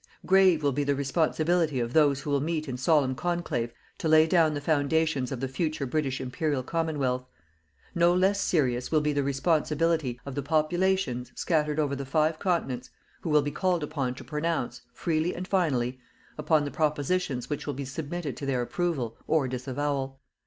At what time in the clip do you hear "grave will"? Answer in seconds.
0.25-0.71